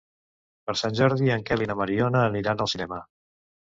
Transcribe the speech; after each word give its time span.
Per 0.69 0.75
Sant 0.81 0.95
Jordi 1.01 1.31
en 1.37 1.45
Quel 1.51 1.67
i 1.67 1.71
na 1.75 1.79
Mariona 1.85 2.27
aniran 2.33 2.69
al 2.69 2.75
cinema. 2.77 3.05